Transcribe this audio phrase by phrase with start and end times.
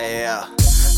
[0.00, 0.46] Yeah,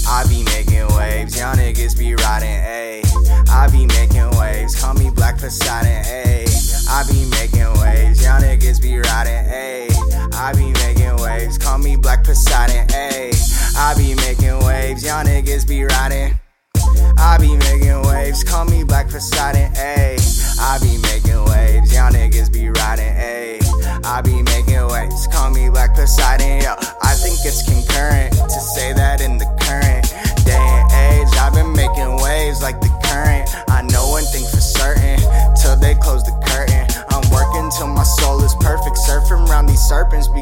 [0.07, 3.03] I be making waves, y'all niggas be riding, ayy.
[3.49, 6.47] I be making waves, call me Black Poseidon, ayy.
[6.87, 10.35] I be making waves, y'all niggas be riding, ayy.
[10.35, 13.33] I be making waves, call me Black Poseidon, ayy.
[13.75, 16.39] I be making waves, y'all niggas be riding.
[17.17, 20.21] I be making waves, call me Black Poseidon, ayy.
[20.61, 24.05] I be making waves, y'all niggas be riding, ayy.
[24.05, 26.75] I be making waves, call me Black Poseidon, yo.
[27.03, 27.40] I think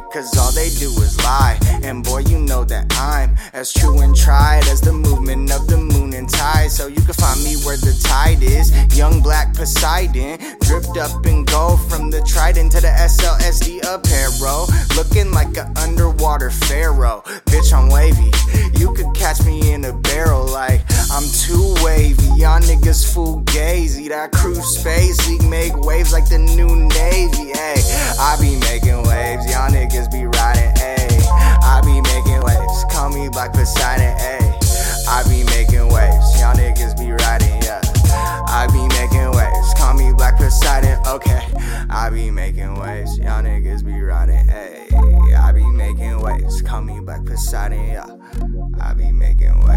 [0.09, 1.59] because all they do is lie.
[1.83, 5.77] And boy, you know that I'm as true and tried as the movement of the
[5.77, 6.71] moon and tide.
[6.71, 8.73] So you can find me where the tide is.
[8.97, 14.67] Young black Poseidon, dripped up in gold from the Trident to the SLSD apparel.
[14.97, 17.23] Looking like an underwater pharaoh.
[17.47, 18.31] Bitch, I'm wavy.
[18.79, 22.25] You could catch me in a barrel like I'm too wavy.
[22.37, 24.09] Y'all niggas fugazi.
[24.09, 27.53] That crew space league make waves like the new navy.
[27.53, 27.81] Hey,
[28.19, 28.88] I be making
[33.49, 34.17] Black Poseidon.
[34.19, 34.59] Hey,
[35.09, 36.41] I be making waves.
[36.41, 37.63] Y'all niggas be riding.
[37.63, 37.81] Yeah,
[38.47, 39.75] I be making waves.
[39.75, 40.99] Call me Black Poseidon.
[41.07, 41.41] Okay,
[41.89, 43.19] I be making waves.
[43.19, 44.47] Y'all niggas be riding.
[44.47, 44.89] Hey,
[45.35, 46.61] I be making waves.
[46.63, 47.87] Call me Black Poseidon.
[47.87, 48.07] Yeah,
[48.81, 49.68] I be making waves.